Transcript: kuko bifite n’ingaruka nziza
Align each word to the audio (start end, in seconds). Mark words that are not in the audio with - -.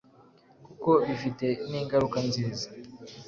kuko 0.65 0.89
bifite 1.07 1.47
n’ingaruka 1.69 2.17
nziza 2.27 2.67